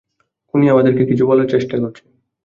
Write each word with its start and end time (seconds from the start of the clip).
খুনি 0.47 0.65
আমাদেরকে 0.69 1.03
কিছু 1.05 1.23
বলার 1.27 1.47
চেষ্টা 1.47 1.75
করছে। 1.77 2.03